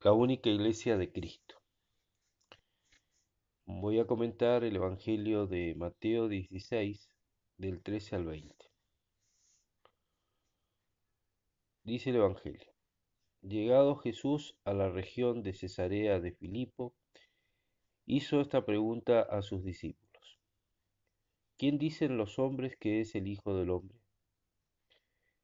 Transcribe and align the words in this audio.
la 0.00 0.12
única 0.12 0.48
iglesia 0.48 0.96
de 0.96 1.10
Cristo. 1.10 1.56
Voy 3.66 3.98
a 3.98 4.06
comentar 4.06 4.62
el 4.62 4.76
Evangelio 4.76 5.48
de 5.48 5.74
Mateo 5.74 6.28
16, 6.28 7.08
del 7.56 7.82
13 7.82 8.14
al 8.14 8.24
20. 8.26 8.54
Dice 11.82 12.10
el 12.10 12.16
Evangelio. 12.16 12.72
Llegado 13.42 13.96
Jesús 13.96 14.56
a 14.64 14.72
la 14.72 14.88
región 14.88 15.42
de 15.42 15.52
Cesarea 15.52 16.20
de 16.20 16.30
Filipo, 16.30 16.94
hizo 18.06 18.40
esta 18.40 18.64
pregunta 18.64 19.22
a 19.22 19.42
sus 19.42 19.64
discípulos. 19.64 20.38
¿Quién 21.56 21.76
dicen 21.76 22.16
los 22.16 22.38
hombres 22.38 22.76
que 22.76 23.00
es 23.00 23.16
el 23.16 23.26
Hijo 23.26 23.56
del 23.56 23.70
Hombre? 23.70 23.98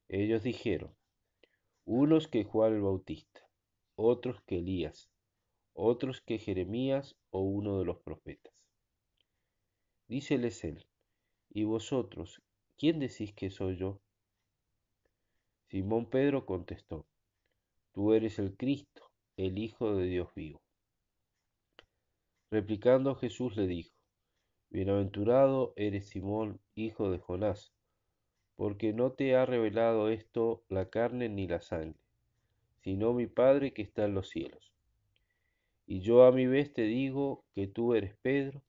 Ellos 0.06 0.44
dijeron, 0.44 0.94
unos 1.84 2.28
que 2.28 2.44
Juan 2.44 2.74
el 2.74 2.82
Bautista 2.82 3.43
otros 3.96 4.42
que 4.42 4.58
Elías, 4.58 5.08
otros 5.72 6.20
que 6.20 6.38
Jeremías 6.38 7.16
o 7.30 7.40
uno 7.40 7.78
de 7.78 7.84
los 7.84 7.98
profetas. 7.98 8.52
Díceles 10.08 10.64
él, 10.64 10.86
¿y 11.50 11.64
vosotros, 11.64 12.42
quién 12.76 12.98
decís 12.98 13.32
que 13.32 13.50
soy 13.50 13.76
yo? 13.76 14.00
Simón 15.68 16.06
Pedro 16.10 16.44
contestó, 16.44 17.06
Tú 17.92 18.12
eres 18.12 18.40
el 18.40 18.56
Cristo, 18.56 19.12
el 19.36 19.58
Hijo 19.58 19.94
de 19.94 20.06
Dios 20.06 20.34
vivo. 20.34 20.60
Replicando 22.50 23.14
Jesús 23.14 23.56
le 23.56 23.68
dijo, 23.68 23.94
Bienaventurado 24.70 25.72
eres 25.76 26.08
Simón, 26.08 26.60
hijo 26.74 27.10
de 27.10 27.18
Jonás, 27.18 27.72
porque 28.56 28.92
no 28.92 29.12
te 29.12 29.36
ha 29.36 29.46
revelado 29.46 30.08
esto 30.08 30.64
la 30.68 30.90
carne 30.90 31.28
ni 31.28 31.46
la 31.46 31.60
sangre 31.60 32.03
sino 32.84 33.14
mi 33.14 33.26
Padre 33.26 33.72
que 33.72 33.80
está 33.80 34.04
en 34.04 34.14
los 34.14 34.28
cielos. 34.28 34.70
Y 35.86 36.00
yo 36.00 36.24
a 36.24 36.32
mi 36.32 36.46
vez 36.46 36.70
te 36.74 36.82
digo 36.82 37.46
que 37.54 37.66
tú 37.66 37.94
eres 37.94 38.14
Pedro, 38.20 38.62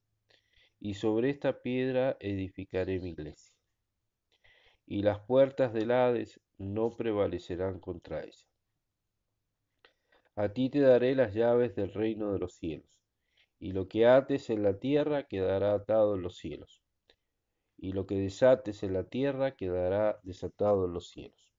y 0.80 0.94
sobre 0.94 1.28
esta 1.28 1.60
piedra 1.60 2.16
edificaré 2.18 2.98
mi 2.98 3.10
iglesia. 3.10 3.54
Y 4.86 5.02
las 5.02 5.20
puertas 5.20 5.74
del 5.74 5.90
Hades 5.90 6.40
no 6.56 6.96
prevalecerán 6.96 7.78
contra 7.78 8.22
ella. 8.22 8.46
A 10.34 10.48
ti 10.48 10.70
te 10.70 10.80
daré 10.80 11.14
las 11.14 11.34
llaves 11.34 11.74
del 11.74 11.92
reino 11.92 12.32
de 12.32 12.38
los 12.38 12.54
cielos, 12.54 13.02
y 13.58 13.72
lo 13.72 13.86
que 13.86 14.06
ates 14.06 14.48
en 14.48 14.62
la 14.62 14.78
tierra 14.78 15.24
quedará 15.24 15.74
atado 15.74 16.14
en 16.14 16.22
los 16.22 16.38
cielos, 16.38 16.80
y 17.76 17.92
lo 17.92 18.06
que 18.06 18.14
desates 18.14 18.82
en 18.82 18.94
la 18.94 19.04
tierra 19.04 19.56
quedará 19.56 20.20
desatado 20.22 20.86
en 20.86 20.94
los 20.94 21.10
cielos. 21.10 21.55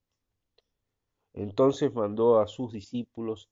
Entonces 1.37 1.93
mandó 1.93 2.39
a 2.39 2.47
sus 2.47 2.71
discípulos 2.71 3.47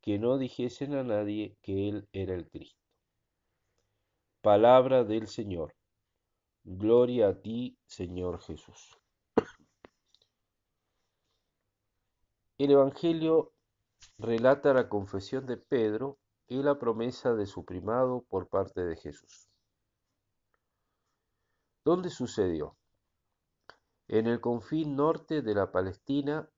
que 0.00 0.20
no 0.20 0.38
dijesen 0.38 0.94
a 0.94 1.02
nadie 1.02 1.56
que 1.62 1.88
él 1.88 2.08
era 2.12 2.32
el 2.32 2.48
Cristo. 2.48 2.80
Palabra 4.40 5.02
del 5.02 5.26
Señor. 5.26 5.74
Gloria 6.62 7.30
a 7.30 7.34
ti, 7.34 7.76
Señor 7.86 8.40
Jesús. 8.40 8.96
El 12.56 12.70
Evangelio 12.70 13.52
relata 14.16 14.72
la 14.72 14.88
confesión 14.88 15.44
de 15.44 15.56
Pedro 15.56 16.20
y 16.46 16.62
la 16.62 16.78
promesa 16.78 17.34
de 17.34 17.46
su 17.46 17.64
primado 17.64 18.22
por 18.28 18.46
parte 18.46 18.84
de 18.84 18.94
Jesús. 18.94 19.50
¿Dónde 21.84 22.10
sucedió? 22.10 22.76
En 24.06 24.28
el 24.28 24.40
confín 24.40 24.94
norte 24.94 25.42
de 25.42 25.54
la 25.56 25.72
Palestina 25.72 26.48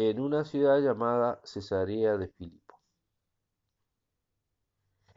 en 0.00 0.20
una 0.20 0.44
ciudad 0.44 0.78
llamada 0.78 1.40
Cesarea 1.42 2.16
de 2.16 2.28
Filipo. 2.28 2.78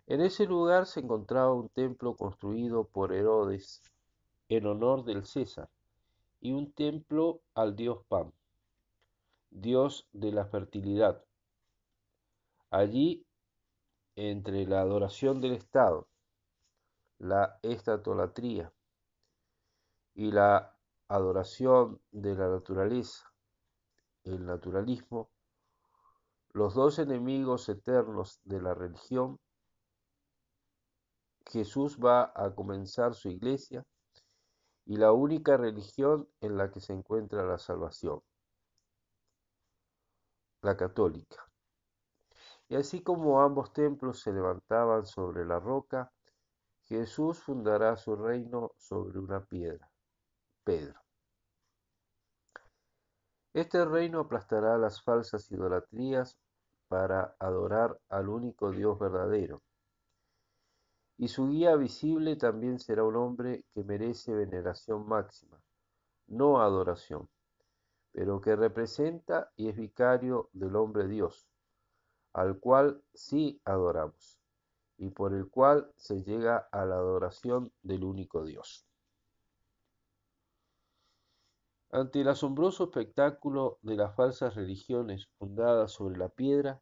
En 0.07 0.21
ese 0.21 0.47
lugar 0.47 0.87
se 0.87 1.01
encontraba 1.01 1.53
un 1.53 1.69
templo 1.69 2.15
construido 2.15 2.85
por 2.85 3.13
Herodes 3.13 3.83
en 4.49 4.65
honor 4.65 5.03
del 5.03 5.23
César 5.23 5.69
y 6.39 6.53
un 6.53 6.71
templo 6.73 7.41
al 7.53 7.75
dios 7.75 8.03
Pan, 8.07 8.33
dios 9.51 10.07
de 10.13 10.31
la 10.31 10.45
fertilidad. 10.45 11.23
Allí, 12.71 13.23
entre 14.15 14.65
la 14.65 14.81
adoración 14.81 15.41
del 15.41 15.51
Estado, 15.51 16.07
la 17.19 17.59
estatolatría 17.61 18.73
y 20.15 20.31
la 20.31 20.75
adoración 21.07 22.01
de 22.11 22.33
la 22.33 22.49
naturaleza, 22.49 23.30
el 24.23 24.45
naturalismo, 24.45 25.29
los 26.53 26.73
dos 26.73 26.99
enemigos 26.99 27.69
eternos 27.69 28.39
de 28.43 28.61
la 28.61 28.73
religión, 28.73 29.39
Jesús 31.47 31.97
va 31.97 32.31
a 32.35 32.53
comenzar 32.53 33.13
su 33.13 33.29
iglesia 33.29 33.85
y 34.85 34.97
la 34.97 35.11
única 35.11 35.57
religión 35.57 36.27
en 36.41 36.57
la 36.57 36.71
que 36.71 36.79
se 36.79 36.93
encuentra 36.93 37.45
la 37.45 37.57
salvación, 37.57 38.21
la 40.61 40.75
católica. 40.77 41.45
Y 42.67 42.75
así 42.75 43.01
como 43.01 43.41
ambos 43.41 43.73
templos 43.73 44.21
se 44.21 44.31
levantaban 44.31 45.05
sobre 45.05 45.45
la 45.45 45.59
roca, 45.59 46.11
Jesús 46.83 47.39
fundará 47.39 47.95
su 47.97 48.15
reino 48.15 48.71
sobre 48.77 49.19
una 49.19 49.43
piedra, 49.45 49.89
Pedro. 50.63 51.00
Este 53.53 53.83
reino 53.83 54.21
aplastará 54.21 54.77
las 54.77 55.01
falsas 55.03 55.51
idolatrías 55.51 56.37
para 56.87 57.35
adorar 57.37 57.99
al 58.07 58.29
único 58.29 58.71
Dios 58.71 58.97
verdadero. 58.97 59.61
Y 61.17 61.27
su 61.27 61.49
guía 61.49 61.75
visible 61.75 62.37
también 62.37 62.79
será 62.79 63.03
un 63.03 63.17
hombre 63.17 63.65
que 63.73 63.83
merece 63.83 64.33
veneración 64.33 65.05
máxima, 65.05 65.61
no 66.27 66.61
adoración, 66.61 67.27
pero 68.13 68.39
que 68.39 68.55
representa 68.55 69.51
y 69.57 69.67
es 69.67 69.75
vicario 69.75 70.49
del 70.53 70.77
hombre 70.77 71.07
Dios, 71.09 71.45
al 72.31 72.57
cual 72.57 73.03
sí 73.13 73.61
adoramos, 73.65 74.39
y 74.97 75.09
por 75.09 75.33
el 75.33 75.49
cual 75.49 75.91
se 75.97 76.23
llega 76.23 76.69
a 76.71 76.85
la 76.85 76.95
adoración 76.95 77.73
del 77.83 78.05
único 78.05 78.45
Dios. 78.45 78.87
Ante 81.93 82.21
el 82.21 82.29
asombroso 82.29 82.85
espectáculo 82.85 83.77
de 83.81 83.97
las 83.97 84.15
falsas 84.15 84.55
religiones 84.55 85.27
fundadas 85.37 85.91
sobre 85.91 86.17
la 86.17 86.29
piedra, 86.29 86.81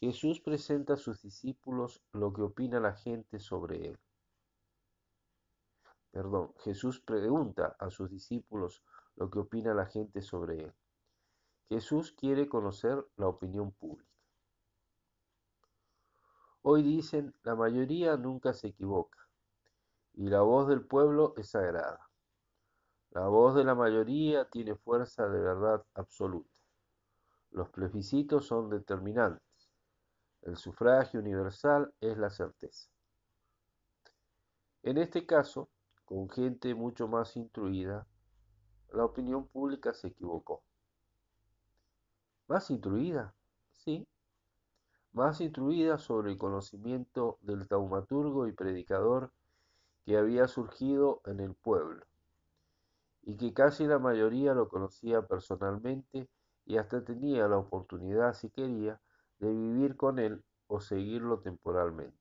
Jesús 0.00 0.42
presenta 0.42 0.94
a 0.94 0.96
sus 0.98 1.22
discípulos 1.22 2.02
lo 2.12 2.30
que 2.34 2.42
opina 2.42 2.78
la 2.78 2.92
gente 2.92 3.38
sobre 3.38 3.88
él. 3.88 3.98
Perdón, 6.10 6.52
Jesús 6.58 7.00
pregunta 7.00 7.74
a 7.78 7.88
sus 7.88 8.10
discípulos 8.10 8.82
lo 9.16 9.30
que 9.30 9.38
opina 9.38 9.72
la 9.72 9.86
gente 9.86 10.20
sobre 10.20 10.64
él. 10.64 10.74
Jesús 11.70 12.12
quiere 12.12 12.46
conocer 12.46 13.02
la 13.16 13.28
opinión 13.28 13.72
pública. 13.72 14.12
Hoy 16.60 16.82
dicen, 16.82 17.34
la 17.44 17.54
mayoría 17.54 18.18
nunca 18.18 18.52
se 18.52 18.68
equivoca, 18.68 19.26
y 20.12 20.28
la 20.28 20.42
voz 20.42 20.68
del 20.68 20.84
pueblo 20.86 21.32
es 21.38 21.48
sagrada. 21.48 22.09
La 23.12 23.26
voz 23.26 23.56
de 23.56 23.64
la 23.64 23.74
mayoría 23.74 24.48
tiene 24.48 24.76
fuerza 24.76 25.28
de 25.28 25.40
verdad 25.40 25.84
absoluta. 25.94 26.48
Los 27.50 27.68
plebiscitos 27.70 28.46
son 28.46 28.70
determinantes. 28.70 29.42
El 30.42 30.56
sufragio 30.56 31.18
universal 31.18 31.92
es 32.00 32.16
la 32.16 32.30
certeza. 32.30 32.88
En 34.84 34.96
este 34.96 35.26
caso, 35.26 35.68
con 36.04 36.30
gente 36.30 36.72
mucho 36.76 37.08
más 37.08 37.36
instruida, 37.36 38.06
la 38.92 39.04
opinión 39.04 39.48
pública 39.48 39.92
se 39.92 40.08
equivocó. 40.08 40.62
¿Más 42.46 42.70
instruida? 42.70 43.34
Sí. 43.72 44.06
Más 45.12 45.40
instruida 45.40 45.98
sobre 45.98 46.30
el 46.30 46.38
conocimiento 46.38 47.38
del 47.40 47.66
taumaturgo 47.66 48.46
y 48.46 48.52
predicador 48.52 49.32
que 50.04 50.16
había 50.16 50.46
surgido 50.46 51.22
en 51.24 51.40
el 51.40 51.54
pueblo 51.54 52.09
y 53.22 53.36
que 53.36 53.52
casi 53.52 53.86
la 53.86 53.98
mayoría 53.98 54.54
lo 54.54 54.68
conocía 54.68 55.22
personalmente 55.22 56.28
y 56.64 56.78
hasta 56.78 57.04
tenía 57.04 57.48
la 57.48 57.58
oportunidad, 57.58 58.34
si 58.34 58.50
quería, 58.50 59.00
de 59.38 59.52
vivir 59.52 59.96
con 59.96 60.18
él 60.18 60.44
o 60.66 60.80
seguirlo 60.80 61.40
temporalmente. 61.40 62.18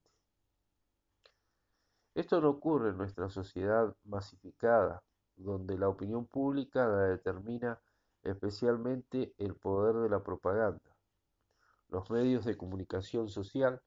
Esto 2.16 2.42
no 2.42 2.50
ocurre 2.50 2.90
en 2.90 2.98
nuestra 2.98 3.30
sociedad 3.30 3.96
masificada, 4.04 5.04
donde 5.36 5.78
la 5.78 5.88
opinión 5.88 6.26
pública 6.26 6.88
la 6.88 7.04
determina 7.04 7.80
especialmente 8.24 9.34
el 9.38 9.56
poder 9.56 9.96
de 9.98 10.10
la 10.10 10.22
propaganda, 10.22 10.96
los 11.88 12.10
medios 12.12 12.44
de 12.46 12.58
comunicación 12.58 13.30
social 13.30 13.82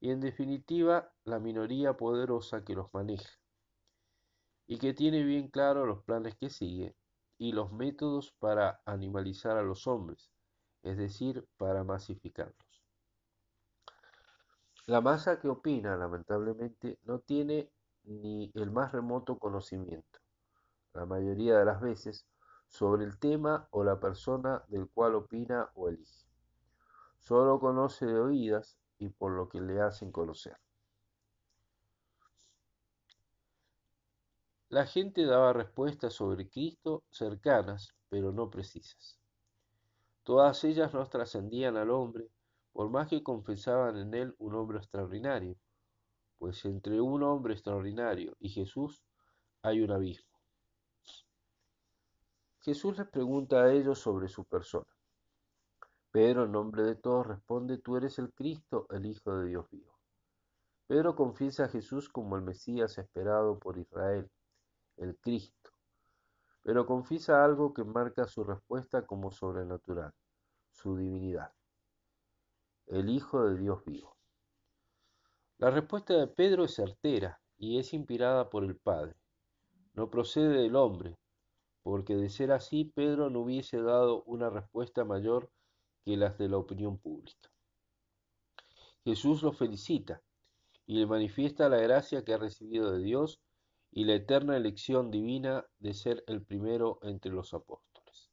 y 0.00 0.10
en 0.10 0.20
definitiva 0.20 1.10
la 1.24 1.38
minoría 1.38 1.96
poderosa 1.96 2.64
que 2.64 2.74
los 2.74 2.92
maneja 2.92 3.43
y 4.66 4.78
que 4.78 4.94
tiene 4.94 5.22
bien 5.22 5.48
claro 5.48 5.86
los 5.86 6.02
planes 6.02 6.36
que 6.36 6.50
sigue 6.50 6.94
y 7.38 7.52
los 7.52 7.72
métodos 7.72 8.32
para 8.38 8.80
animalizar 8.86 9.56
a 9.56 9.62
los 9.62 9.86
hombres, 9.86 10.30
es 10.82 10.96
decir, 10.96 11.46
para 11.56 11.84
masificarlos. 11.84 12.82
La 14.86 15.00
masa 15.00 15.40
que 15.40 15.48
opina, 15.48 15.96
lamentablemente, 15.96 16.98
no 17.04 17.18
tiene 17.18 17.70
ni 18.04 18.50
el 18.54 18.70
más 18.70 18.92
remoto 18.92 19.38
conocimiento, 19.38 20.20
la 20.92 21.06
mayoría 21.06 21.58
de 21.58 21.64
las 21.64 21.80
veces, 21.80 22.26
sobre 22.68 23.04
el 23.04 23.18
tema 23.18 23.66
o 23.70 23.84
la 23.84 23.98
persona 23.98 24.62
del 24.68 24.88
cual 24.88 25.14
opina 25.14 25.70
o 25.74 25.88
elige. 25.88 26.26
Solo 27.18 27.58
conoce 27.58 28.04
de 28.04 28.18
oídas 28.20 28.76
y 28.98 29.08
por 29.08 29.32
lo 29.32 29.48
que 29.48 29.60
le 29.60 29.80
hacen 29.80 30.12
conocer. 30.12 30.56
La 34.74 34.86
gente 34.86 35.24
daba 35.24 35.52
respuestas 35.52 36.14
sobre 36.14 36.48
Cristo 36.48 37.04
cercanas, 37.08 37.94
pero 38.08 38.32
no 38.32 38.50
precisas. 38.50 39.20
Todas 40.24 40.64
ellas 40.64 40.92
no 40.92 41.06
trascendían 41.06 41.76
al 41.76 41.90
hombre, 41.90 42.28
por 42.72 42.90
más 42.90 43.06
que 43.06 43.22
confesaban 43.22 43.96
en 43.96 44.14
él 44.14 44.34
un 44.38 44.56
hombre 44.56 44.78
extraordinario, 44.78 45.54
pues 46.38 46.64
entre 46.64 47.00
un 47.00 47.22
hombre 47.22 47.54
extraordinario 47.54 48.34
y 48.40 48.48
Jesús 48.48 49.00
hay 49.62 49.80
un 49.80 49.92
abismo. 49.92 50.40
Jesús 52.62 52.98
les 52.98 53.06
pregunta 53.06 53.62
a 53.62 53.72
ellos 53.72 54.00
sobre 54.00 54.26
su 54.26 54.44
persona. 54.44 54.92
Pedro, 56.10 56.46
en 56.46 56.50
nombre 56.50 56.82
de 56.82 56.96
todos, 56.96 57.28
responde, 57.28 57.78
tú 57.78 57.96
eres 57.96 58.18
el 58.18 58.32
Cristo, 58.32 58.88
el 58.90 59.06
Hijo 59.06 59.36
de 59.36 59.46
Dios 59.50 59.70
vivo. 59.70 59.96
Pedro 60.88 61.14
confiesa 61.14 61.66
a 61.66 61.68
Jesús 61.68 62.08
como 62.08 62.34
el 62.34 62.42
Mesías 62.42 62.98
esperado 62.98 63.60
por 63.60 63.78
Israel, 63.78 64.28
el 64.96 65.16
Cristo, 65.18 65.70
pero 66.62 66.86
confiesa 66.86 67.44
algo 67.44 67.74
que 67.74 67.84
marca 67.84 68.26
su 68.26 68.44
respuesta 68.44 69.06
como 69.06 69.30
sobrenatural, 69.30 70.12
su 70.70 70.96
divinidad, 70.96 71.52
el 72.86 73.08
Hijo 73.08 73.44
de 73.46 73.58
Dios 73.58 73.84
vivo. 73.84 74.16
La 75.58 75.70
respuesta 75.70 76.14
de 76.14 76.26
Pedro 76.26 76.64
es 76.64 76.74
certera 76.74 77.40
y 77.56 77.78
es 77.78 77.94
inspirada 77.94 78.50
por 78.50 78.64
el 78.64 78.76
Padre. 78.76 79.14
No 79.94 80.10
procede 80.10 80.62
del 80.62 80.74
hombre, 80.74 81.16
porque 81.82 82.16
de 82.16 82.28
ser 82.28 82.50
así 82.50 82.86
Pedro 82.86 83.30
no 83.30 83.40
hubiese 83.40 83.80
dado 83.80 84.24
una 84.24 84.50
respuesta 84.50 85.04
mayor 85.04 85.50
que 86.04 86.16
las 86.16 86.36
de 86.38 86.48
la 86.48 86.56
opinión 86.58 86.98
pública. 86.98 87.50
Jesús 89.04 89.42
lo 89.42 89.52
felicita 89.52 90.22
y 90.86 90.98
le 90.98 91.06
manifiesta 91.06 91.68
la 91.68 91.76
gracia 91.76 92.24
que 92.24 92.34
ha 92.34 92.38
recibido 92.38 92.90
de 92.90 93.00
Dios 93.00 93.40
y 93.96 94.04
la 94.04 94.14
eterna 94.14 94.56
elección 94.56 95.12
divina 95.12 95.64
de 95.78 95.94
ser 95.94 96.24
el 96.26 96.42
primero 96.42 96.98
entre 97.02 97.30
los 97.30 97.54
apóstoles. 97.54 98.28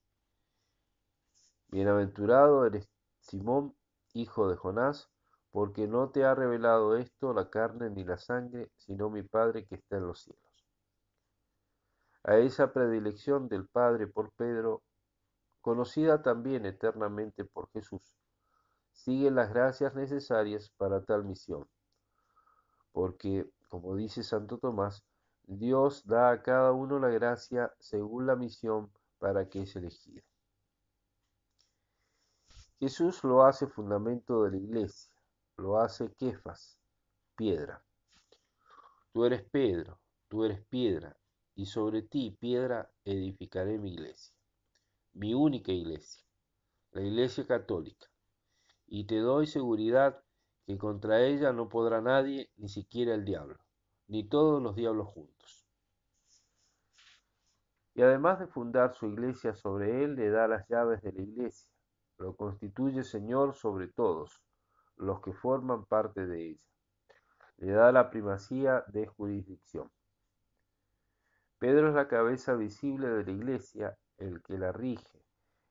Bienaventurado 1.67 2.65
eres 2.65 2.89
Simón, 3.19 3.75
hijo 4.13 4.49
de 4.49 4.55
Jonás, 4.55 5.11
porque 5.51 5.87
no 5.87 6.09
te 6.09 6.25
ha 6.25 6.33
revelado 6.33 6.97
esto 6.97 7.31
la 7.31 7.51
carne 7.51 7.91
ni 7.91 8.03
la 8.03 8.17
sangre, 8.17 8.71
sino 8.75 9.11
mi 9.11 9.21
Padre 9.21 9.67
que 9.67 9.75
está 9.75 9.97
en 9.97 10.07
los 10.07 10.21
cielos. 10.21 10.41
A 12.23 12.37
esa 12.37 12.73
predilección 12.73 13.47
del 13.47 13.67
Padre 13.67 14.07
por 14.07 14.31
Pedro, 14.31 14.81
conocida 15.61 16.23
también 16.23 16.65
eternamente 16.65 17.45
por 17.45 17.69
Jesús, 17.69 18.01
siguen 18.93 19.35
las 19.35 19.53
gracias 19.53 19.93
necesarias 19.93 20.71
para 20.75 21.03
tal 21.03 21.23
misión, 21.23 21.67
porque, 22.91 23.47
como 23.67 23.95
dice 23.95 24.23
Santo 24.23 24.57
Tomás, 24.57 25.03
Dios 25.47 26.05
da 26.05 26.31
a 26.31 26.41
cada 26.41 26.71
uno 26.71 26.99
la 26.99 27.09
gracia 27.09 27.73
según 27.79 28.25
la 28.25 28.35
misión 28.35 28.91
para 29.19 29.49
que 29.49 29.63
es 29.63 29.75
elegido. 29.75 30.23
Jesús 32.79 33.23
lo 33.23 33.43
hace 33.43 33.67
fundamento 33.67 34.43
de 34.43 34.51
la 34.51 34.57
iglesia, 34.57 35.13
lo 35.57 35.79
hace 35.79 36.11
Kefas, 36.13 36.77
piedra. 37.35 37.83
Tú 39.11 39.25
eres 39.25 39.43
Pedro, 39.43 39.99
tú 40.29 40.45
eres 40.45 40.65
piedra, 40.65 41.17
y 41.55 41.65
sobre 41.65 42.01
ti, 42.01 42.31
piedra, 42.39 42.89
edificaré 43.03 43.77
mi 43.77 43.93
iglesia, 43.93 44.33
mi 45.13 45.33
única 45.33 45.71
iglesia, 45.71 46.23
la 46.91 47.01
iglesia 47.01 47.45
católica, 47.45 48.07
y 48.87 49.03
te 49.03 49.17
doy 49.17 49.47
seguridad 49.47 50.23
que 50.65 50.77
contra 50.77 51.21
ella 51.21 51.51
no 51.51 51.67
podrá 51.67 52.01
nadie, 52.01 52.49
ni 52.55 52.69
siquiera 52.69 53.13
el 53.13 53.25
diablo 53.25 53.59
ni 54.11 54.25
todos 54.25 54.61
los 54.61 54.75
diablos 54.75 55.07
juntos. 55.07 55.65
Y 57.93 58.01
además 58.01 58.39
de 58.39 58.47
fundar 58.47 58.93
su 58.93 59.05
iglesia 59.05 59.53
sobre 59.53 60.03
él, 60.03 60.15
le 60.15 60.29
da 60.29 60.49
las 60.49 60.67
llaves 60.67 61.01
de 61.01 61.13
la 61.13 61.21
iglesia, 61.21 61.71
lo 62.17 62.35
constituye 62.35 63.05
Señor 63.05 63.55
sobre 63.55 63.87
todos 63.87 64.43
los 64.97 65.21
que 65.21 65.31
forman 65.31 65.85
parte 65.85 66.27
de 66.27 66.49
ella. 66.49 66.67
Le 67.55 67.71
da 67.71 67.93
la 67.93 68.09
primacía 68.09 68.83
de 68.87 69.07
jurisdicción. 69.07 69.89
Pedro 71.57 71.87
es 71.87 71.95
la 71.95 72.09
cabeza 72.09 72.53
visible 72.55 73.07
de 73.07 73.23
la 73.23 73.31
iglesia, 73.31 73.97
el 74.17 74.43
que 74.43 74.57
la 74.57 74.73
rige, 74.73 75.25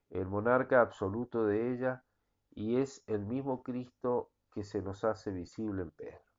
el 0.09 0.25
monarca 0.25 0.81
absoluto 0.81 1.45
de 1.45 1.75
ella, 1.75 2.05
y 2.53 2.79
es 2.79 3.05
el 3.07 3.21
mismo 3.21 3.63
Cristo 3.63 4.31
que 4.51 4.65
se 4.65 4.81
nos 4.81 5.05
hace 5.05 5.31
visible 5.31 5.83
en 5.83 5.91
Pedro. 5.91 6.30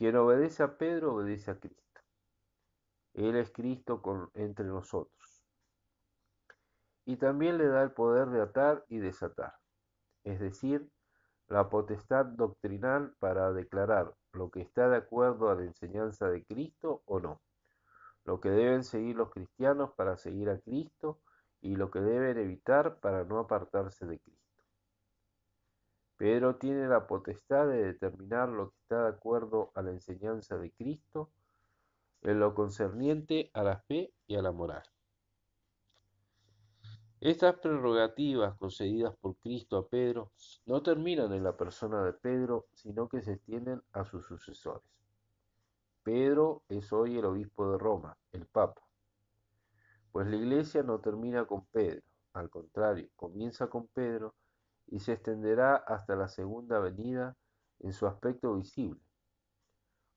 Quien 0.00 0.16
obedece 0.16 0.62
a 0.62 0.78
Pedro 0.78 1.12
obedece 1.12 1.50
a 1.50 1.60
Cristo. 1.60 2.00
Él 3.12 3.36
es 3.36 3.50
Cristo 3.50 4.00
entre 4.32 4.64
nosotros. 4.64 5.44
Y 7.04 7.16
también 7.16 7.58
le 7.58 7.66
da 7.66 7.82
el 7.82 7.92
poder 7.92 8.28
de 8.30 8.40
atar 8.40 8.82
y 8.88 8.96
desatar, 8.96 9.58
es 10.24 10.40
decir, 10.40 10.90
la 11.48 11.68
potestad 11.68 12.24
doctrinal 12.24 13.14
para 13.18 13.52
declarar 13.52 14.14
lo 14.32 14.50
que 14.50 14.62
está 14.62 14.88
de 14.88 14.96
acuerdo 14.96 15.50
a 15.50 15.54
la 15.54 15.64
enseñanza 15.64 16.30
de 16.30 16.46
Cristo 16.46 17.02
o 17.04 17.20
no, 17.20 17.42
lo 18.24 18.40
que 18.40 18.48
deben 18.48 18.84
seguir 18.84 19.16
los 19.16 19.30
cristianos 19.30 19.90
para 19.96 20.16
seguir 20.16 20.48
a 20.48 20.58
Cristo 20.60 21.20
y 21.60 21.76
lo 21.76 21.90
que 21.90 22.00
deben 22.00 22.38
evitar 22.38 23.00
para 23.00 23.24
no 23.24 23.38
apartarse 23.38 24.06
de 24.06 24.18
Cristo. 24.18 24.49
Pedro 26.20 26.56
tiene 26.56 26.86
la 26.86 27.06
potestad 27.06 27.66
de 27.66 27.82
determinar 27.82 28.50
lo 28.50 28.68
que 28.68 28.76
está 28.82 29.04
de 29.04 29.08
acuerdo 29.08 29.72
a 29.74 29.80
la 29.80 29.92
enseñanza 29.92 30.58
de 30.58 30.70
Cristo 30.70 31.30
en 32.20 32.38
lo 32.38 32.54
concerniente 32.54 33.50
a 33.54 33.62
la 33.62 33.78
fe 33.78 34.12
y 34.26 34.36
a 34.36 34.42
la 34.42 34.52
moral. 34.52 34.82
Estas 37.22 37.54
prerrogativas 37.54 38.54
concedidas 38.58 39.16
por 39.16 39.38
Cristo 39.38 39.78
a 39.78 39.88
Pedro 39.88 40.30
no 40.66 40.82
terminan 40.82 41.32
en 41.32 41.42
la 41.42 41.56
persona 41.56 42.04
de 42.04 42.12
Pedro, 42.12 42.66
sino 42.74 43.08
que 43.08 43.22
se 43.22 43.32
extienden 43.32 43.80
a 43.92 44.04
sus 44.04 44.26
sucesores. 44.26 44.84
Pedro 46.02 46.64
es 46.68 46.92
hoy 46.92 47.16
el 47.16 47.24
obispo 47.24 47.72
de 47.72 47.78
Roma, 47.78 48.18
el 48.32 48.44
Papa. 48.44 48.82
Pues 50.12 50.26
la 50.26 50.36
iglesia 50.36 50.82
no 50.82 51.00
termina 51.00 51.46
con 51.46 51.64
Pedro, 51.68 52.02
al 52.34 52.50
contrario, 52.50 53.08
comienza 53.16 53.68
con 53.68 53.86
Pedro 53.86 54.34
y 54.90 55.00
se 55.00 55.12
extenderá 55.12 55.76
hasta 55.76 56.16
la 56.16 56.28
segunda 56.28 56.78
venida 56.80 57.36
en 57.78 57.92
su 57.92 58.06
aspecto 58.06 58.54
visible, 58.54 59.00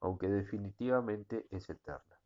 aunque 0.01 0.27
definitivamente 0.27 1.47
es 1.51 1.69
eterna. 1.69 2.19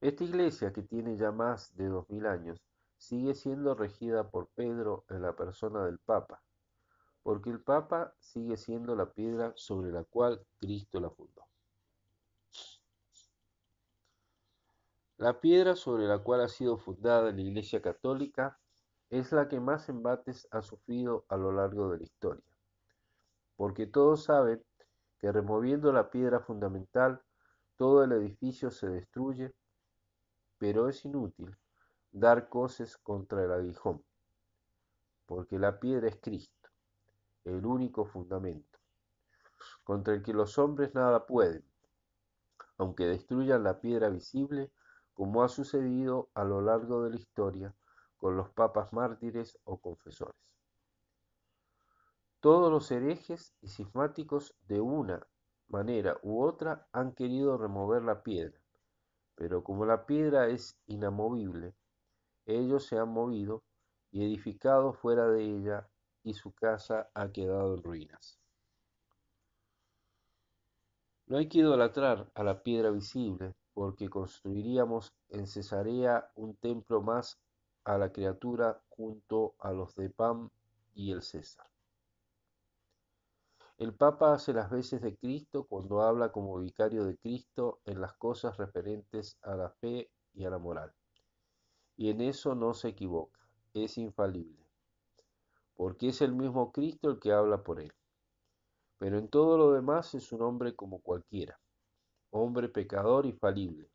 Esta 0.00 0.22
iglesia, 0.22 0.72
que 0.72 0.82
tiene 0.82 1.16
ya 1.16 1.32
más 1.32 1.74
de 1.76 1.88
dos 1.88 2.08
mil 2.08 2.26
años, 2.26 2.62
sigue 2.98 3.34
siendo 3.34 3.74
regida 3.74 4.30
por 4.30 4.48
Pedro 4.54 5.04
en 5.08 5.22
la 5.22 5.34
persona 5.34 5.84
del 5.84 5.98
Papa, 5.98 6.42
porque 7.22 7.50
el 7.50 7.60
Papa 7.60 8.14
sigue 8.18 8.56
siendo 8.56 8.94
la 8.94 9.10
piedra 9.10 9.52
sobre 9.56 9.90
la 9.90 10.04
cual 10.04 10.44
Cristo 10.58 11.00
la 11.00 11.10
fundó. 11.10 11.42
La 15.16 15.40
piedra 15.40 15.74
sobre 15.74 16.06
la 16.06 16.18
cual 16.20 16.42
ha 16.42 16.48
sido 16.48 16.76
fundada 16.76 17.32
la 17.32 17.40
Iglesia 17.40 17.82
Católica 17.82 18.60
es 19.10 19.32
la 19.32 19.48
que 19.48 19.58
más 19.58 19.88
embates 19.88 20.46
ha 20.50 20.60
sufrido 20.60 21.24
a 21.28 21.36
lo 21.36 21.50
largo 21.52 21.90
de 21.90 21.98
la 21.98 22.04
historia, 22.04 22.44
porque 23.56 23.86
todos 23.86 24.24
saben 24.24 24.62
que 25.18 25.32
removiendo 25.32 25.92
la 25.92 26.10
piedra 26.10 26.40
fundamental, 26.40 27.22
todo 27.76 28.04
el 28.04 28.12
edificio 28.12 28.70
se 28.70 28.88
destruye, 28.88 29.54
pero 30.58 30.88
es 30.88 31.04
inútil 31.04 31.56
dar 32.10 32.48
coces 32.48 32.98
contra 32.98 33.44
el 33.44 33.52
aguijón, 33.52 34.04
porque 35.26 35.58
la 35.58 35.80
piedra 35.80 36.08
es 36.08 36.16
Cristo, 36.20 36.68
el 37.44 37.64
único 37.64 38.04
fundamento, 38.04 38.78
contra 39.84 40.14
el 40.14 40.22
que 40.22 40.34
los 40.34 40.58
hombres 40.58 40.94
nada 40.94 41.26
pueden, 41.26 41.64
aunque 42.76 43.06
destruyan 43.06 43.64
la 43.64 43.80
piedra 43.80 44.10
visible, 44.10 44.70
como 45.14 45.42
ha 45.42 45.48
sucedido 45.48 46.28
a 46.34 46.44
lo 46.44 46.60
largo 46.60 47.02
de 47.04 47.10
la 47.10 47.16
historia 47.16 47.74
con 48.18 48.36
los 48.36 48.50
papas 48.50 48.92
mártires 48.92 49.58
o 49.64 49.78
confesores. 49.78 50.36
Todos 52.40 52.70
los 52.70 52.90
herejes 52.90 53.54
y 53.60 53.68
cismáticos 53.68 54.54
de 54.68 54.80
una 54.80 55.26
manera 55.68 56.18
u 56.22 56.42
otra 56.42 56.86
han 56.92 57.12
querido 57.12 57.56
remover 57.56 58.02
la 58.02 58.22
piedra, 58.22 58.58
pero 59.34 59.64
como 59.64 59.86
la 59.86 60.06
piedra 60.06 60.48
es 60.48 60.78
inamovible, 60.86 61.74
ellos 62.46 62.86
se 62.86 62.98
han 62.98 63.08
movido 63.08 63.62
y 64.10 64.24
edificado 64.24 64.92
fuera 64.92 65.28
de 65.28 65.44
ella 65.44 65.88
y 66.22 66.34
su 66.34 66.52
casa 66.52 67.10
ha 67.14 67.30
quedado 67.30 67.74
en 67.74 67.82
ruinas. 67.82 68.38
No 71.26 71.36
hay 71.36 71.48
que 71.48 71.58
idolatrar 71.58 72.30
a 72.34 72.42
la 72.42 72.62
piedra 72.62 72.90
visible, 72.90 73.54
porque 73.74 74.08
construiríamos 74.08 75.12
en 75.28 75.46
Cesarea 75.46 76.30
un 76.36 76.56
templo 76.56 77.02
más 77.02 77.38
a 77.84 77.98
la 77.98 78.12
criatura 78.12 78.80
junto 78.88 79.54
a 79.58 79.72
los 79.72 79.94
de 79.94 80.10
Pam 80.10 80.50
y 80.94 81.12
el 81.12 81.22
César. 81.22 81.66
El 83.78 83.94
Papa 83.94 84.34
hace 84.34 84.52
las 84.52 84.70
veces 84.70 85.00
de 85.02 85.16
Cristo 85.16 85.64
cuando 85.64 86.02
habla 86.02 86.32
como 86.32 86.58
vicario 86.58 87.04
de 87.04 87.16
Cristo 87.16 87.80
en 87.84 88.00
las 88.00 88.12
cosas 88.14 88.56
referentes 88.56 89.38
a 89.42 89.54
la 89.54 89.70
fe 89.70 90.10
y 90.34 90.44
a 90.44 90.50
la 90.50 90.58
moral. 90.58 90.92
Y 91.96 92.10
en 92.10 92.20
eso 92.20 92.56
no 92.56 92.74
se 92.74 92.88
equivoca, 92.88 93.38
es 93.74 93.96
infalible, 93.96 94.66
porque 95.74 96.08
es 96.08 96.20
el 96.22 96.34
mismo 96.34 96.72
Cristo 96.72 97.08
el 97.08 97.20
que 97.20 97.32
habla 97.32 97.62
por 97.62 97.80
él. 97.80 97.92
Pero 98.98 99.16
en 99.16 99.28
todo 99.28 99.56
lo 99.56 99.72
demás 99.72 100.12
es 100.14 100.32
un 100.32 100.42
hombre 100.42 100.74
como 100.74 101.00
cualquiera, 101.00 101.60
hombre 102.30 102.68
pecador 102.68 103.26
y 103.26 103.32
falible. 103.32 103.88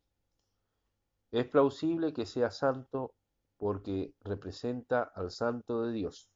Es 1.30 1.46
plausible 1.46 2.14
que 2.14 2.24
sea 2.24 2.50
santo 2.50 3.12
porque 3.56 4.14
representa 4.20 5.02
al 5.02 5.30
santo 5.30 5.82
de 5.82 5.92
Dios, 5.92 6.28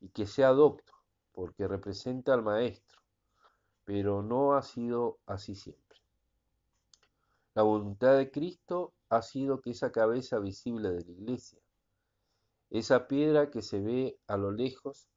y 0.00 0.08
que 0.10 0.26
sea 0.26 0.50
docto 0.50 0.92
porque 1.32 1.66
representa 1.66 2.34
al 2.34 2.42
Maestro, 2.42 3.00
pero 3.84 4.22
no 4.22 4.54
ha 4.54 4.62
sido 4.62 5.18
así 5.26 5.54
siempre. 5.54 5.98
La 7.54 7.62
voluntad 7.62 8.16
de 8.16 8.30
Cristo 8.30 8.94
ha 9.08 9.22
sido 9.22 9.60
que 9.60 9.70
esa 9.70 9.92
cabeza 9.92 10.38
visible 10.38 10.90
de 10.90 11.04
la 11.04 11.10
iglesia, 11.10 11.58
esa 12.70 13.06
piedra 13.06 13.50
que 13.50 13.60
se 13.60 13.80
ve 13.80 14.18
a 14.26 14.36
lo 14.36 14.50
lejos, 14.50 15.08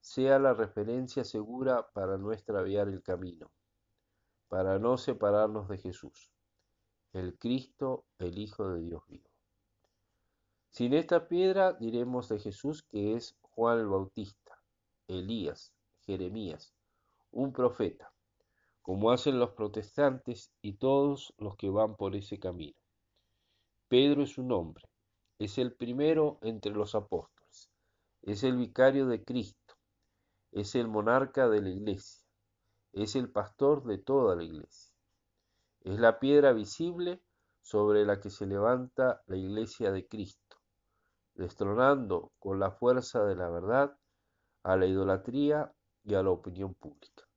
sea 0.00 0.38
la 0.38 0.54
referencia 0.54 1.24
segura 1.24 1.90
para 1.92 2.18
no 2.18 2.32
extraviar 2.32 2.88
el 2.88 3.02
camino, 3.02 3.50
para 4.48 4.78
no 4.78 4.96
separarnos 4.96 5.68
de 5.68 5.78
Jesús, 5.78 6.30
el 7.12 7.38
Cristo, 7.38 8.04
el 8.18 8.38
Hijo 8.38 8.68
de 8.68 8.80
Dios 8.82 9.02
vivo. 9.08 9.28
Sin 10.70 10.94
esta 10.94 11.28
piedra 11.28 11.72
diremos 11.72 12.28
de 12.28 12.38
Jesús 12.38 12.82
que 12.82 13.14
es 13.14 13.36
Juan 13.40 13.78
el 13.80 13.86
Bautista 13.88 14.48
Elías, 15.08 15.72
Jeremías, 16.04 16.74
un 17.32 17.52
profeta, 17.54 18.12
como 18.82 19.10
hacen 19.10 19.38
los 19.38 19.52
protestantes 19.52 20.52
y 20.60 20.74
todos 20.74 21.32
los 21.38 21.56
que 21.56 21.70
van 21.70 21.96
por 21.96 22.14
ese 22.14 22.38
camino. 22.38 22.76
Pedro 23.88 24.22
es 24.22 24.36
un 24.36 24.52
hombre, 24.52 24.84
es 25.38 25.56
el 25.56 25.72
primero 25.72 26.38
entre 26.42 26.72
los 26.72 26.94
apóstoles, 26.94 27.70
es 28.20 28.44
el 28.44 28.58
vicario 28.58 29.06
de 29.06 29.24
Cristo, 29.24 29.76
es 30.52 30.74
el 30.74 30.88
monarca 30.88 31.48
de 31.48 31.62
la 31.62 31.70
iglesia, 31.70 32.22
es 32.92 33.16
el 33.16 33.30
pastor 33.30 33.84
de 33.84 33.96
toda 33.96 34.36
la 34.36 34.44
iglesia. 34.44 34.92
Es 35.80 35.98
la 35.98 36.18
piedra 36.18 36.52
visible 36.52 37.22
sobre 37.62 38.04
la 38.04 38.20
que 38.20 38.28
se 38.28 38.46
levanta 38.46 39.22
la 39.26 39.36
iglesia 39.36 39.90
de 39.90 40.06
Cristo, 40.06 40.47
destronando 41.38 42.32
con 42.40 42.58
la 42.58 42.72
fuerza 42.72 43.24
de 43.24 43.36
la 43.36 43.48
verdad 43.48 43.96
a 44.64 44.76
la 44.76 44.86
idolatría 44.86 45.72
y 46.04 46.14
a 46.14 46.22
la 46.22 46.30
opinión 46.30 46.74
pública. 46.74 47.27